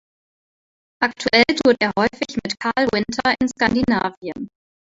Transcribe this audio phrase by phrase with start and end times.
[1.03, 4.47] Aktuell tourt er häufig mit Carl Winther in Skandinavien.